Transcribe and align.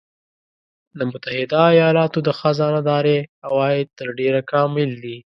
د 0.97 0.99
متحده 1.11 1.61
ایالاتو 1.75 2.19
د 2.27 2.29
خزانه 2.39 2.81
داری 2.89 3.17
عواید 3.47 3.87
تر 3.99 4.07
ډېره 4.19 4.41
کامل 4.51 4.89
دي 5.03 5.17